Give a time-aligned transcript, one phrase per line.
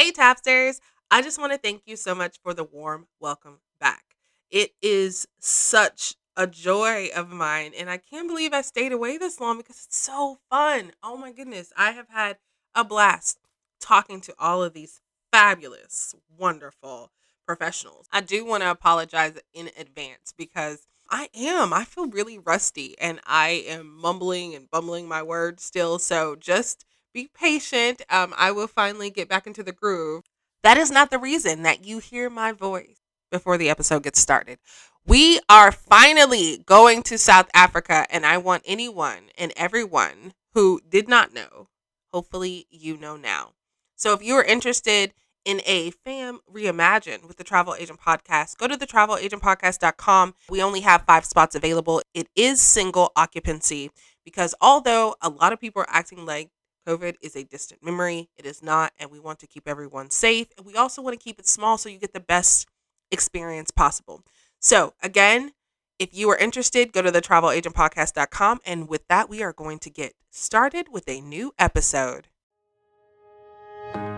[0.00, 0.80] Hey, Tapsters.
[1.10, 4.02] I just want to thank you so much for the warm welcome back.
[4.50, 9.40] It is such a joy of mine, and I can't believe I stayed away this
[9.40, 10.92] long because it's so fun.
[11.02, 11.70] Oh my goodness.
[11.76, 12.38] I have had
[12.74, 13.40] a blast
[13.78, 17.10] talking to all of these fabulous, wonderful
[17.46, 18.06] professionals.
[18.10, 21.74] I do want to apologize in advance because I am.
[21.74, 25.98] I feel really rusty and I am mumbling and bumbling my words still.
[25.98, 28.02] So just be patient.
[28.10, 30.24] Um, I will finally get back into the groove.
[30.62, 34.58] That is not the reason that you hear my voice before the episode gets started.
[35.06, 41.08] We are finally going to South Africa, and I want anyone and everyone who did
[41.08, 41.68] not know,
[42.12, 43.52] hopefully, you know now.
[43.96, 45.12] So if you are interested
[45.44, 50.80] in a fam reimagine with the travel agent podcast go to the travelagentpodcast.com we only
[50.80, 53.90] have five spots available it is single occupancy
[54.22, 56.50] because although a lot of people are acting like
[56.90, 60.48] covid is a distant memory it is not and we want to keep everyone safe
[60.56, 62.66] and we also want to keep it small so you get the best
[63.12, 64.22] experience possible
[64.58, 65.52] so again
[66.00, 69.88] if you are interested go to the travelagentpodcast.com and with that we are going to
[69.88, 72.26] get started with a new episode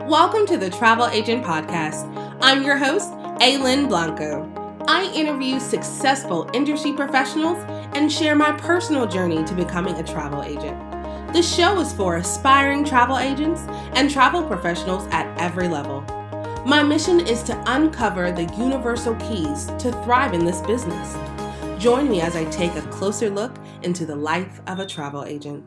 [0.07, 2.13] Welcome to the Travel Agent Podcast.
[2.43, 4.51] I'm your host, Aylin Blanco.
[4.89, 7.57] I interview successful industry professionals
[7.95, 10.92] and share my personal journey to becoming a travel agent.
[11.33, 13.63] The show is for aspiring travel agents
[13.95, 16.03] and travel professionals at every level.
[16.67, 21.17] My mission is to uncover the universal keys to thrive in this business.
[21.83, 25.65] Join me as I take a closer look into the life of a travel agent.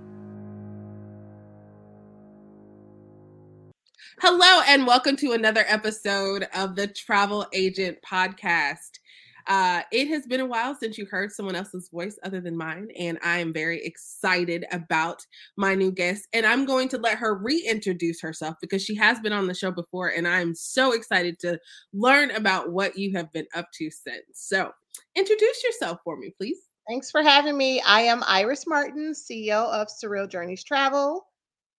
[4.20, 9.00] Hello, and welcome to another episode of the Travel Agent Podcast.
[9.48, 12.88] Uh, it has been a while since you heard someone else's voice other than mine,
[12.98, 16.28] and I am very excited about my new guest.
[16.34, 19.72] And I'm going to let her reintroduce herself because she has been on the show
[19.72, 21.60] before, and I'm so excited to
[21.94, 24.24] learn about what you have been up to since.
[24.34, 24.72] So,
[25.16, 26.58] introduce yourself for me, please.
[26.88, 27.82] Thanks for having me.
[27.82, 31.26] I am Iris Martin, CEO of Surreal Journeys Travel,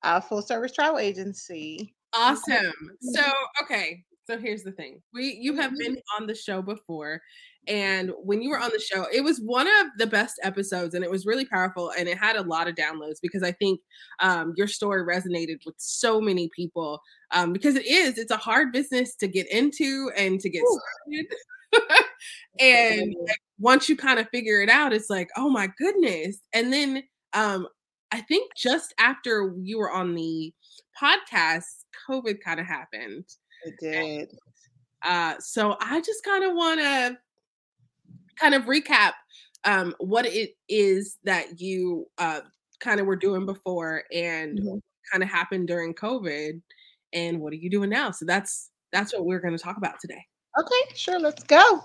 [0.03, 1.95] a full service travel agency.
[2.13, 2.73] Awesome.
[3.01, 3.23] So,
[3.63, 4.05] okay.
[4.27, 5.01] So here's the thing.
[5.15, 6.23] We you have been mm-hmm.
[6.23, 7.21] on the show before
[7.69, 11.05] and when you were on the show, it was one of the best episodes and
[11.05, 13.81] it was really powerful and it had a lot of downloads because I think
[14.21, 17.01] um, your story resonated with so many people
[17.33, 20.81] um, because it is, it's a hard business to get into and to get Ooh.
[21.73, 22.05] started.
[22.61, 26.39] and like, once you kind of figure it out, it's like, oh my goodness.
[26.53, 27.67] And then um,
[28.13, 30.53] I think just after you were on the
[31.01, 31.65] podcast,
[32.09, 33.25] COVID kind of happened.
[33.67, 34.31] It did.
[35.03, 37.19] Uh, so I just kind of want to
[38.39, 39.13] kind of recap
[39.65, 42.41] um, what it is that you uh,
[42.81, 44.79] kind of were doing before and mm-hmm.
[45.13, 46.61] kind of happened during COVID,
[47.13, 48.11] and what are you doing now?
[48.11, 50.25] So that's that's what we're going to talk about today.
[50.59, 51.85] Okay, sure, let's go.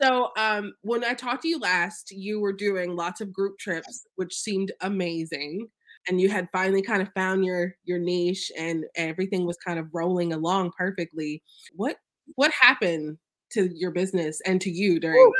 [0.00, 4.06] So, um, when I talked to you last, you were doing lots of group trips,
[4.16, 5.68] which seemed amazing
[6.08, 9.88] and you had finally kind of found your your niche and everything was kind of
[9.92, 11.42] rolling along perfectly
[11.74, 11.96] what
[12.34, 13.18] what happened
[13.50, 15.30] to your business and to you during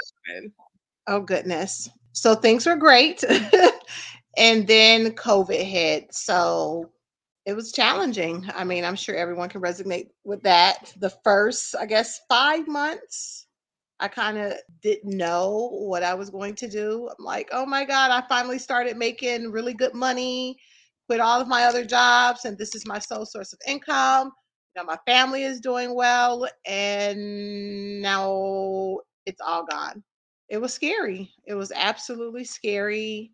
[1.07, 1.89] oh goodness.
[2.13, 3.25] So things were great
[4.37, 6.91] and then covid hit so
[7.45, 8.49] it was challenging.
[8.55, 10.93] I mean i'm sure everyone can resonate with that.
[10.99, 13.47] The first i guess five months
[14.03, 17.09] I kind of didn't know what I was going to do.
[17.09, 20.59] I'm like, oh my God, I finally started making really good money,
[21.07, 24.33] quit all of my other jobs, and this is my sole source of income.
[24.75, 30.03] Know, my family is doing well, and now it's all gone.
[30.49, 31.31] It was scary.
[31.47, 33.31] It was absolutely scary.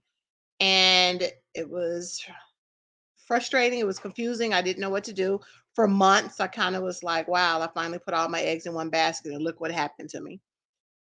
[0.61, 1.23] And
[1.55, 2.21] it was
[3.27, 3.79] frustrating.
[3.79, 4.53] It was confusing.
[4.53, 5.41] I didn't know what to do.
[5.75, 8.75] For months, I kind of was like, wow, I finally put all my eggs in
[8.75, 10.43] one basket, and look what happened to me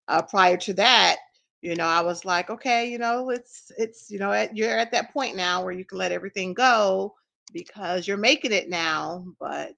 [0.08, 1.18] uh, prior to that
[1.62, 4.92] you know i was like okay you know it's it's you know at, you're at
[4.92, 7.14] that point now where you can let everything go
[7.54, 9.74] because you're making it now but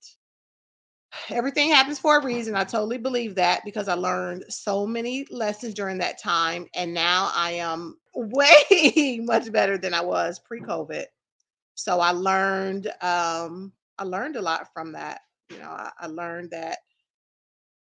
[1.30, 5.74] everything happens for a reason i totally believe that because i learned so many lessons
[5.74, 11.06] during that time and now i am way much better than i was pre-covid.
[11.75, 16.52] So i learned um i learned a lot from that you know I, I learned
[16.52, 16.80] that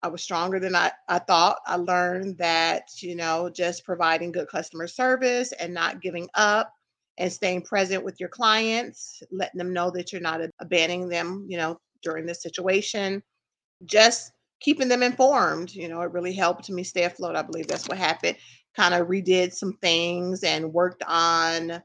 [0.06, 1.58] I was stronger than I, I thought.
[1.66, 6.72] I learned that, you know, just providing good customer service and not giving up
[7.18, 11.58] and staying present with your clients, letting them know that you're not abandoning them, you
[11.58, 13.24] know, during this situation.
[13.86, 17.36] Just keeping them informed, you know, it really helped me stay afloat.
[17.36, 18.38] I believe that's what happened.
[18.76, 21.82] Kind of redid some things and worked on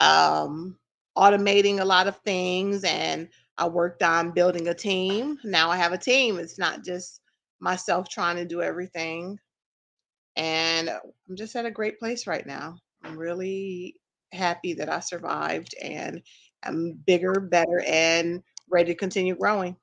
[0.00, 0.76] um
[1.16, 5.38] automating a lot of things and I worked on building a team.
[5.44, 6.40] Now I have a team.
[6.40, 7.20] It's not just
[7.64, 9.38] myself trying to do everything.
[10.36, 12.76] And I'm just at a great place right now.
[13.02, 13.96] I'm really
[14.32, 16.20] happy that I survived and
[16.62, 19.76] I'm bigger, better, and ready to continue growing.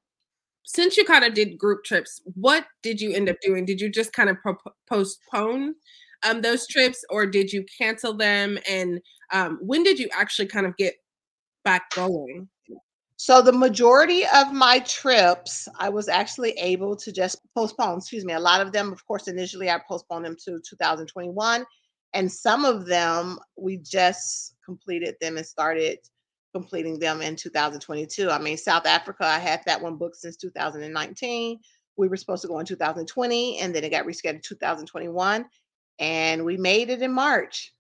[0.64, 3.66] Since you kind of did group trips, what did you end up doing?
[3.66, 5.74] Did you just kind of pro- postpone
[6.24, 8.60] um, those trips or did you cancel them?
[8.70, 9.02] And
[9.34, 10.96] um, when did you actually kind of get
[11.66, 12.48] back going?
[13.24, 18.00] So the majority of my trips, I was actually able to just postpone.
[18.00, 18.34] Excuse me.
[18.34, 21.64] A lot of them, of course, initially I postponed them to 2021,
[22.16, 26.00] and some of them we just completed them and started
[26.52, 28.32] completing them in 2022.
[28.32, 31.60] I mean, South Africa, I had that one booked since 2019.
[31.98, 35.46] We were supposed to go in 2020, and then it got rescheduled 2021,
[36.00, 37.72] and we made it in March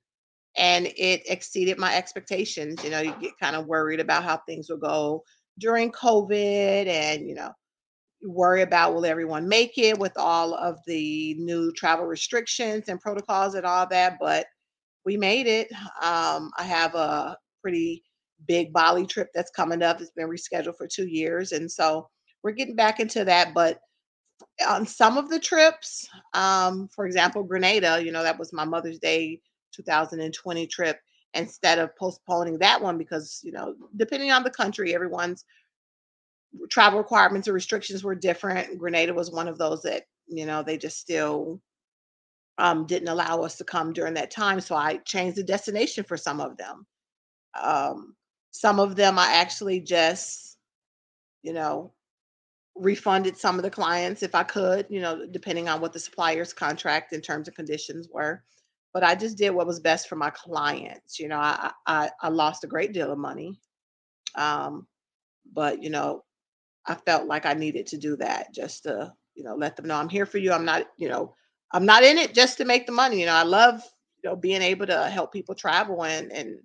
[0.58, 2.84] and it exceeded my expectations.
[2.84, 5.24] You know, you get kind of worried about how things will go
[5.60, 7.52] during COVID and, you know,
[8.24, 13.56] worry about will everyone make it with all of the new travel restrictions and protocols
[13.56, 14.18] and all that.
[14.20, 14.46] But
[15.06, 15.72] we made it.
[16.02, 18.04] Um, I have a pretty
[18.48, 20.02] big Bali trip that's coming up.
[20.02, 21.52] It's been rescheduled for two years.
[21.52, 22.08] And so
[22.44, 23.54] we're getting back into that.
[23.54, 23.80] But
[24.68, 29.00] on some of the trips, um, for example, Grenada, you know, that was my Mother's
[29.00, 29.40] Day
[29.72, 31.00] 2020 trip
[31.34, 35.46] instead of postponing that one because you know depending on the country everyone's
[36.70, 38.78] travel requirements or restrictions were different.
[38.78, 41.62] Grenada was one of those that you know they just still
[42.58, 46.18] um, didn't allow us to come during that time so i changed the destination for
[46.18, 46.86] some of them.
[47.62, 48.16] Um,
[48.52, 50.58] some of them i actually just
[51.42, 51.94] you know
[52.76, 56.54] refunded some of the clients if i could you know depending on what the supplier's
[56.54, 58.44] contract and terms and conditions were
[58.94, 61.20] but I just did what was best for my clients.
[61.20, 63.60] You know, I I, I lost a great deal of money,
[64.36, 64.88] um,
[65.54, 66.24] but you know,
[66.86, 69.96] I felt like I needed to do that just to you know let them know
[69.96, 70.52] I'm here for you.
[70.52, 71.36] I'm not you know
[71.74, 73.20] I'm not in it just to make the money.
[73.20, 73.82] You know, I love
[74.24, 76.60] you know being able to help people travel and and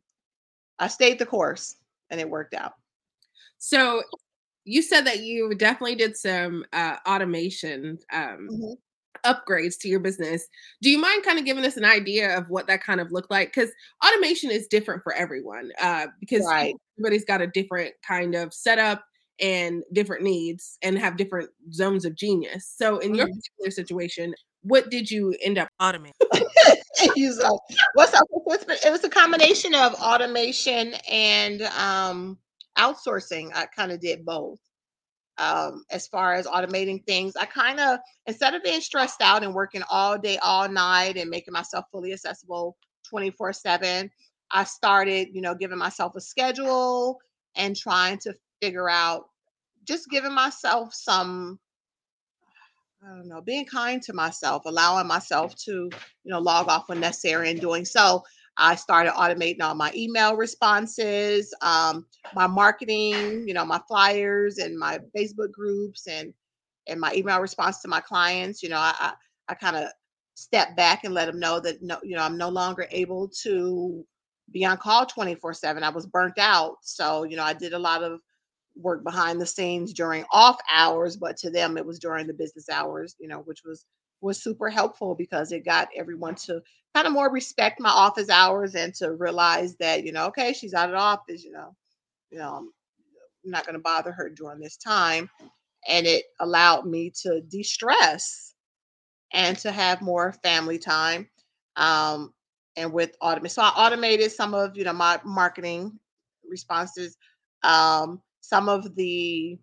[0.78, 1.76] I stayed the course
[2.10, 2.72] and it worked out.
[3.58, 4.02] So
[4.64, 8.72] you said that you definitely did some uh, automation um, mm-hmm
[9.24, 10.46] upgrades to your business.
[10.82, 13.30] Do you mind kind of giving us an idea of what that kind of looked
[13.30, 13.52] like?
[13.54, 13.70] Because
[14.06, 15.70] automation is different for everyone.
[15.80, 16.74] Uh, because right.
[16.98, 19.04] everybody's got a different kind of setup
[19.40, 22.72] and different needs and have different zones of genius.
[22.76, 23.16] So in mm-hmm.
[23.16, 26.12] your particular situation, what did you end up automating?
[27.94, 28.26] what's up?
[28.84, 32.38] It was a combination of automation and um,
[32.78, 33.50] outsourcing.
[33.54, 34.58] I kind of did both
[35.38, 37.36] um, as far as automating things.
[37.36, 41.30] I kind of, instead of being stressed out and working all day, all night, and
[41.30, 42.76] making myself fully accessible
[43.08, 44.10] 24 7,
[44.50, 47.18] I started, you know, giving myself a schedule
[47.56, 49.26] and trying to figure out,
[49.84, 51.58] just giving myself some,
[53.04, 55.90] I don't know, being kind to myself, allowing myself to, you
[56.24, 58.22] know, log off when necessary and doing so.
[58.58, 64.78] I started automating all my email responses, um, my marketing, you know, my flyers and
[64.78, 66.32] my Facebook groups and
[66.88, 68.62] and my email response to my clients.
[68.62, 69.12] You know, I I,
[69.48, 69.88] I kind of
[70.34, 74.04] step back and let them know that no, you know, I'm no longer able to
[74.52, 75.82] be on call 24 7.
[75.82, 76.76] I was burnt out.
[76.82, 78.20] So, you know, I did a lot of
[78.76, 82.68] work behind the scenes during off hours, but to them it was during the business
[82.68, 83.86] hours, you know, which was
[84.20, 86.60] was super helpful because it got everyone to
[86.94, 90.74] kind of more respect my office hours and to realize that you know okay she's
[90.74, 91.74] out of office you know
[92.30, 92.70] you know i'm
[93.44, 95.28] not going to bother her during this time
[95.88, 98.54] and it allowed me to de-stress
[99.32, 101.28] and to have more family time
[101.76, 102.32] um,
[102.76, 105.92] and with automate so i automated some of you know my marketing
[106.48, 107.16] responses
[107.62, 109.58] um, some of the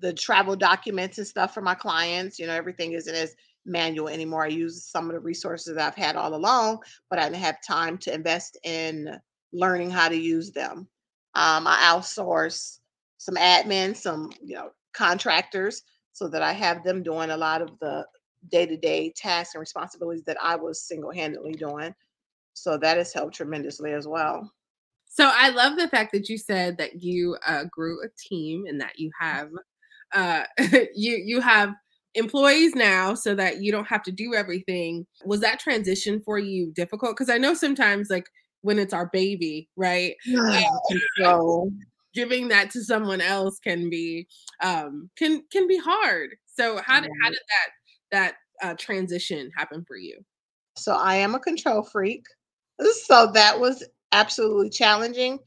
[0.00, 3.34] the travel documents and stuff for my clients you know everything isn't as
[3.66, 4.44] manual anymore.
[4.44, 6.78] I use some of the resources that I've had all along,
[7.10, 9.18] but I didn't have time to invest in
[9.52, 10.88] learning how to use them.
[11.34, 12.78] Um, I outsource
[13.18, 17.78] some admin, some you know contractors, so that I have them doing a lot of
[17.80, 18.06] the
[18.50, 21.94] day-to-day tasks and responsibilities that I was single-handedly doing.
[22.54, 24.50] So that has helped tremendously as well.
[25.08, 28.80] So I love the fact that you said that you uh, grew a team and
[28.80, 29.50] that you have
[30.12, 30.44] uh,
[30.94, 31.74] you you have
[32.14, 35.06] employees now so that you don't have to do everything.
[35.24, 37.12] Was that transition for you difficult?
[37.12, 38.26] Because I know sometimes, like
[38.62, 40.14] when it's our baby, right?
[41.18, 41.70] so
[42.14, 44.26] giving that to someone else can be
[44.62, 46.30] um, can can be hard.
[46.46, 47.70] So how did how did that
[48.62, 50.18] that uh, transition happen for you?
[50.76, 52.24] So I am a control freak.
[53.06, 53.82] So that was
[54.12, 55.38] absolutely challenging.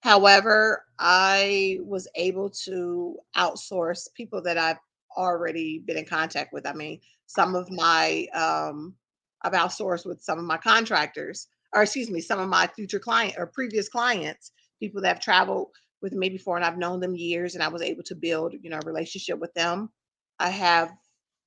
[0.00, 4.78] However, I was able to outsource people that I've
[5.16, 6.66] already been in contact with.
[6.66, 8.94] I mean, some of my um,
[9.42, 13.34] I've outsourced with some of my contractors, or excuse me, some of my future client
[13.38, 15.68] or previous clients, people that have traveled
[16.02, 18.70] with me before, and I've known them years, and I was able to build, you
[18.70, 19.90] know, a relationship with them.
[20.38, 20.92] I have,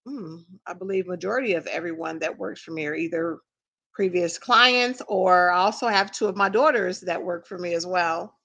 [0.07, 3.39] mm, I believe, majority of everyone that works for me are either
[3.93, 7.85] previous clients, or I also have two of my daughters that work for me as
[7.85, 8.35] well.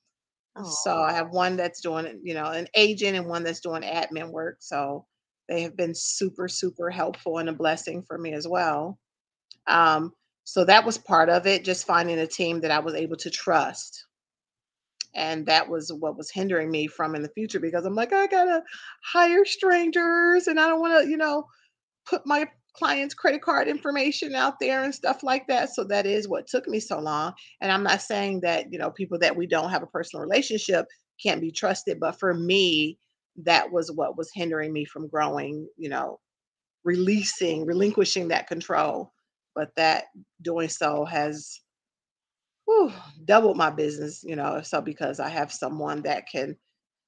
[0.62, 1.02] So.
[1.02, 4.58] I have one that's doing, you know, an agent and one that's doing admin work.
[4.61, 5.06] So
[5.49, 8.99] they have been super, super helpful and a blessing for me as well.
[9.66, 10.12] Um,
[10.44, 13.30] so that was part of it, just finding a team that I was able to
[13.30, 14.06] trust.
[15.14, 18.26] And that was what was hindering me from in the future because I'm like, I
[18.26, 18.62] gotta
[19.04, 21.46] hire strangers and I don't want to, you know,
[22.06, 25.74] put my clients' credit card information out there and stuff like that.
[25.74, 27.32] So that is what took me so long.
[27.60, 30.86] And I'm not saying that, you know, people that we don't have a personal relationship
[31.22, 32.98] can't be trusted, but for me,
[33.44, 36.18] that was what was hindering me from growing, you know,
[36.84, 39.12] releasing, relinquishing that control.
[39.54, 40.04] But that
[40.42, 41.60] doing so has
[42.64, 42.92] whew,
[43.24, 46.56] doubled my business, you know, so because I have someone that can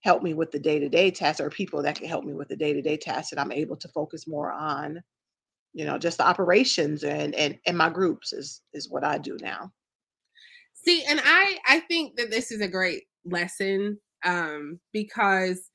[0.02, 2.98] help me with the day-to-day tasks or people that can help me with the day-to-day
[2.98, 5.00] tasks and I'm able to focus more on
[5.76, 9.36] you know, just the operations and and and my groups is is what I do
[9.42, 9.70] now.
[10.72, 15.70] See, and I I think that this is a great lesson um because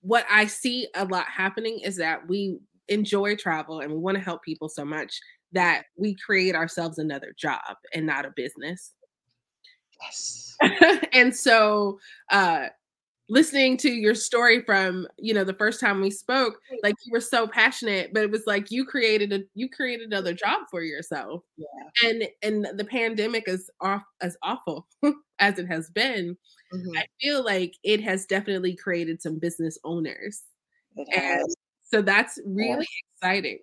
[0.00, 4.24] what I see a lot happening is that we enjoy travel and we want to
[4.24, 5.16] help people so much
[5.52, 8.92] that we create ourselves another job and not a business.
[10.02, 10.56] Yes.
[11.12, 12.00] and so
[12.32, 12.66] uh
[13.28, 17.20] listening to your story from you know the first time we spoke like you were
[17.20, 21.42] so passionate but it was like you created a you created another job for yourself
[21.56, 21.90] Yeah.
[22.04, 24.88] and and the pandemic is off as awful
[25.40, 26.36] as it has been
[26.72, 26.98] Mhm.
[26.98, 30.42] i feel like it has definitely created some business owners
[31.14, 31.44] and
[31.84, 32.88] so that's really Yes.
[33.22, 33.58] exciting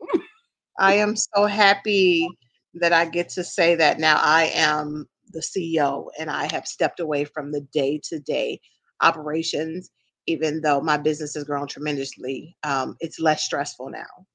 [0.80, 2.38] I am so happy
[2.76, 7.00] that I get to say that now I am the CEO and I have stepped
[7.00, 8.60] away from the day-to-day
[9.02, 9.92] operations,
[10.28, 12.56] even though my business has grown tremendously.
[12.64, 14.26] Um, it's less stressful now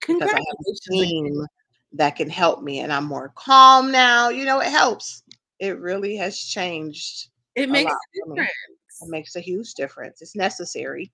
[0.00, 1.46] because I have a team
[1.92, 4.28] that can help me and I'm more calm now.
[4.28, 5.22] You know, it helps.
[5.60, 8.40] It really has changed it makes a me.
[8.40, 10.22] It makes a huge difference.
[10.22, 11.12] It's necessary.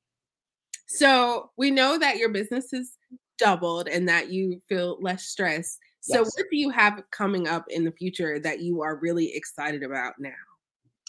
[0.87, 2.97] So we know that your business is
[3.39, 5.79] doubled and that you feel less stress.
[6.01, 6.33] So Yes.
[6.37, 10.15] what do you have coming up in the future that you are really excited about
[10.19, 10.31] now?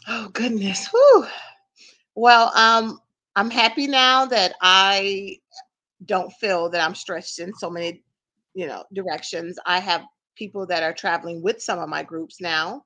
[0.08, 0.88] Oh goodness.
[0.88, 1.28] Whew.
[2.16, 3.00] Well, um,
[3.36, 5.38] I'm happy now that I
[6.06, 8.04] don't feel that I'm stretched in so many,
[8.54, 9.58] you know, directions.
[9.66, 10.04] I have
[10.36, 12.86] people that are traveling with some of my groups now.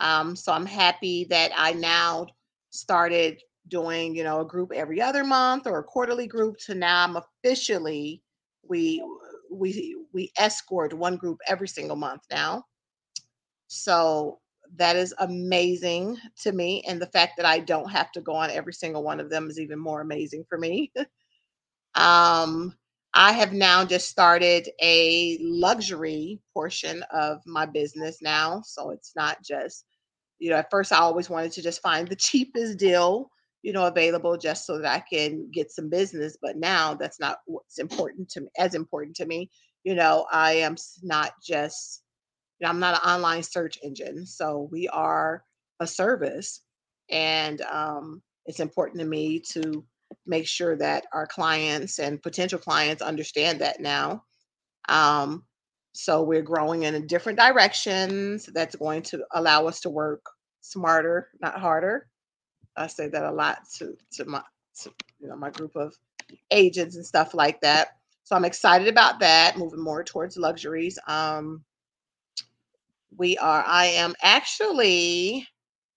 [0.00, 2.26] Um, so I'm happy that I now
[2.70, 7.04] started doing, you know, a group every other month or a quarterly group to now
[7.04, 8.22] I'm officially
[8.68, 9.02] we
[9.50, 12.64] we we escort one group every single month now.
[13.68, 14.40] So
[14.76, 16.82] that is amazing to me.
[16.88, 19.48] And the fact that I don't have to go on every single one of them
[19.50, 20.92] is even more amazing for me.
[21.94, 22.74] um,
[23.14, 28.62] I have now just started a luxury portion of my business now.
[28.64, 29.84] So it's not just,
[30.40, 33.30] you know, at first I always wanted to just find the cheapest deal,
[33.62, 36.36] you know, available just so that I can get some business.
[36.42, 39.50] But now that's not what's important to me, as important to me.
[39.84, 42.03] You know, I am not just
[42.66, 45.44] I'm not an online search engine, so we are
[45.80, 46.60] a service,
[47.10, 49.84] and um, it's important to me to
[50.26, 54.24] make sure that our clients and potential clients understand that now.
[54.88, 55.44] Um,
[55.92, 58.48] so we're growing in different directions.
[58.52, 60.24] That's going to allow us to work
[60.60, 62.08] smarter, not harder.
[62.76, 64.42] I say that a lot to to my
[64.82, 65.94] to, you know my group of
[66.50, 67.88] agents and stuff like that.
[68.24, 70.98] So I'm excited about that, moving more towards luxuries.
[71.06, 71.62] Um,
[73.16, 75.46] we are I am actually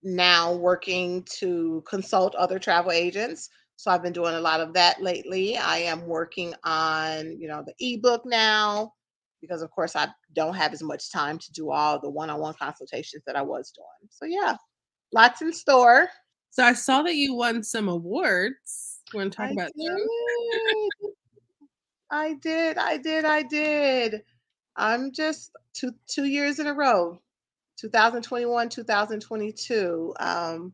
[0.03, 3.49] now working to consult other travel agents.
[3.75, 5.57] So I've been doing a lot of that lately.
[5.57, 8.93] I am working on, you know, the ebook now
[9.41, 13.23] because of course I don't have as much time to do all the one-on-one consultations
[13.25, 14.09] that I was doing.
[14.09, 14.55] So yeah,
[15.13, 16.09] lots in store.
[16.49, 19.01] So I saw that you won some awards.
[19.13, 19.97] You want to talk I about did.
[22.09, 22.77] I did.
[22.77, 23.25] I did.
[23.25, 24.21] I did.
[24.75, 27.19] I'm just two two years in a row.
[27.79, 30.13] 2021, 2022.
[30.19, 30.73] Um,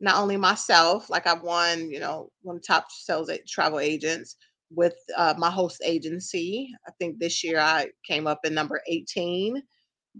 [0.00, 4.36] not only myself, like I've won, you know, one of the top sales travel agents
[4.70, 6.72] with uh, my host agency.
[6.86, 9.62] I think this year I came up in number 18,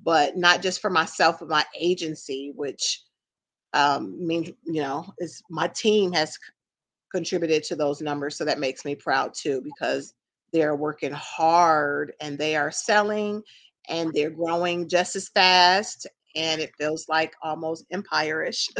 [0.04, 3.02] but not just for myself, but my agency, which
[3.72, 6.38] um, means you know is my team has
[7.12, 10.14] contributed to those numbers, so that makes me proud too because
[10.52, 13.42] they're working hard and they are selling
[13.90, 16.06] and they're growing just as fast
[16.36, 18.68] and it feels like almost empire-ish.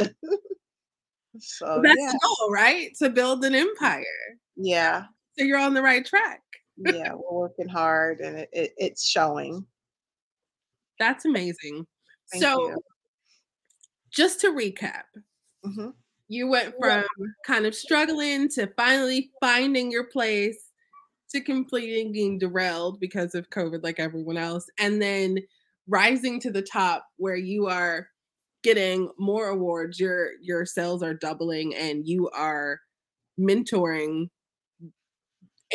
[1.39, 2.91] so That's yeah, the goal, right?
[2.99, 4.03] To build an empire.
[4.55, 5.03] yeah,
[5.37, 6.41] So you're on the right track.
[6.77, 7.13] yeah.
[7.13, 9.65] We're working hard and it, it, it's showing.
[10.99, 11.85] That's amazing.
[12.31, 12.77] Thank so you.
[14.11, 15.03] just to recap,
[15.65, 15.93] Mhm.
[16.27, 17.03] you went Yeah.
[17.03, 20.70] from kind of struggling to finally finding your place
[21.31, 25.37] to completing being derailed because of COVID, like everyone else, and then
[25.87, 28.07] rising to the top where you are
[28.63, 29.99] getting more awards.
[29.99, 32.79] Your your sales are doubling, and you are
[33.39, 34.27] mentoring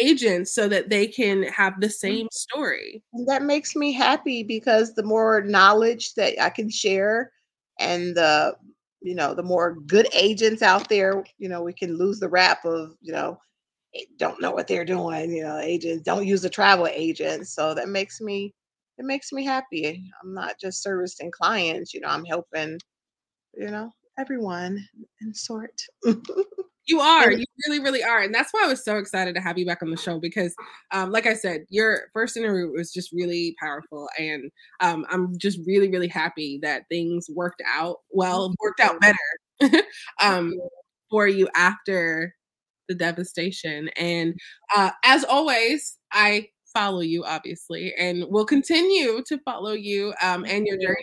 [0.00, 1.92] agents so that they can have the mm.
[1.92, 3.02] same story.
[3.12, 7.32] And that makes me happy because the more knowledge that I can share
[7.78, 8.54] and the
[9.02, 12.64] you know the more good agents out there you know we can lose the rap
[12.64, 13.38] of you know
[14.18, 17.88] don't know what they're doing you know agents don't use a travel agent so that
[17.88, 18.52] makes me
[18.98, 22.78] it makes me happy i'm not just servicing clients you know i'm helping
[23.54, 24.82] you know everyone
[25.20, 25.80] in sort
[26.86, 27.32] You are.
[27.32, 28.22] You really, really are.
[28.22, 30.54] And that's why I was so excited to have you back on the show because,
[30.92, 34.08] um, like I said, your first interview was just really powerful.
[34.18, 34.50] And
[34.80, 39.82] um, I'm just really, really happy that things worked out well, worked out better
[40.22, 40.54] um,
[41.10, 42.35] for you after
[42.88, 43.88] the devastation.
[43.96, 44.34] And
[44.76, 50.66] uh, as always, I follow you, obviously, and will continue to follow you um, and
[50.66, 50.96] your journey.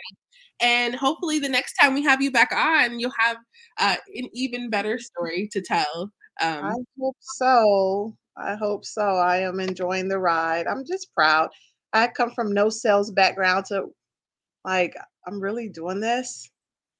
[0.61, 3.37] And hopefully, the next time we have you back on, you'll have
[3.79, 6.11] uh, an even better story to tell.
[6.39, 8.15] I Um, hope so.
[8.37, 9.01] I hope so.
[9.03, 10.67] I am enjoying the ride.
[10.67, 11.49] I'm just proud.
[11.93, 13.87] I come from no sales background to
[14.65, 14.95] like
[15.27, 16.49] I'm really doing this.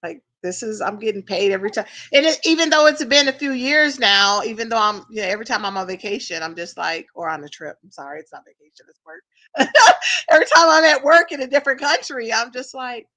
[0.03, 1.85] Like this is I'm getting paid every time.
[2.11, 5.27] And it, even though it's been a few years now, even though I'm you know,
[5.27, 7.77] every time I'm on vacation, I'm just like or on a trip.
[7.83, 9.23] I'm sorry, it's not vacation, it's work.
[10.29, 13.07] every time I'm at work in a different country, I'm just like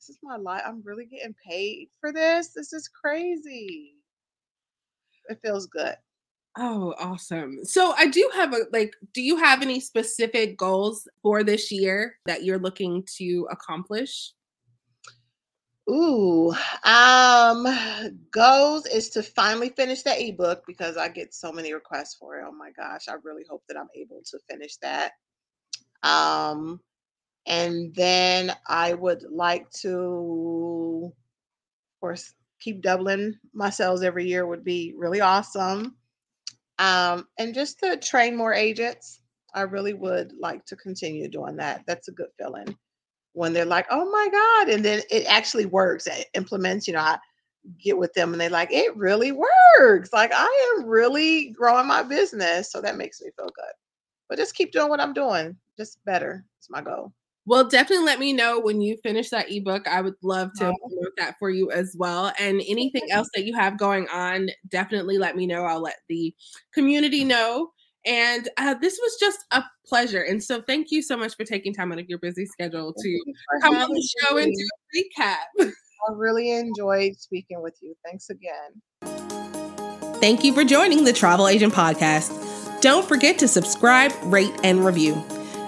[0.00, 0.62] this is my life.
[0.66, 2.48] I'm really getting paid for this.
[2.48, 3.96] This is crazy.
[5.28, 5.94] It feels good.
[6.58, 7.58] oh, awesome.
[7.64, 12.16] So, I do have a like, do you have any specific goals for this year
[12.26, 14.32] that you're looking to accomplish?
[15.90, 17.66] Ooh, um,
[18.30, 22.44] goals is to finally finish that ebook because I get so many requests for it.
[22.46, 25.12] Oh my gosh, I really hope that I'm able to finish that.
[26.04, 26.80] Um,
[27.46, 34.64] and then I would like to, of course, keep doubling my sales every year would
[34.64, 35.96] be really awesome.
[36.78, 39.20] Um, and just to train more agents,
[39.54, 41.82] I really would like to continue doing that.
[41.86, 42.76] That's a good feeling
[43.34, 46.06] when they're like, "Oh my god," and then it actually works.
[46.06, 46.86] It implements.
[46.88, 47.18] You know, I
[47.82, 52.02] get with them and they're like, "It really works." Like I am really growing my
[52.04, 53.74] business, so that makes me feel good.
[54.30, 56.44] But just keep doing what I'm doing, just better.
[56.60, 57.12] It's my goal.
[57.46, 59.88] Well, definitely let me know when you finish that ebook.
[59.88, 60.76] I would love to Oh.
[60.86, 62.32] promote that for you as well.
[62.38, 65.64] And anything else that you have going on, definitely let me know.
[65.64, 66.34] I'll let the
[66.74, 67.72] community know.
[68.06, 70.22] And uh, this was just a pleasure.
[70.22, 73.20] And so, thank you so much for taking time out of your busy schedule Thank
[73.24, 75.72] to come on the show and do a recap.
[76.08, 77.94] I really enjoyed speaking with you.
[78.04, 78.80] Thanks again.
[80.20, 82.80] Thank you for joining the Travel Agent Podcast.
[82.80, 85.14] Don't forget to subscribe, rate, and review.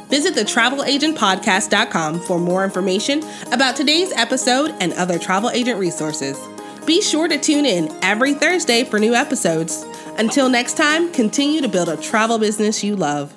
[0.09, 6.39] Visit the travelagentpodcast.com for more information about today's episode and other travel agent resources.
[6.85, 9.87] Be sure to tune in every Thursday for new episodes.
[10.19, 13.35] Until next time, continue to build a travel business you love.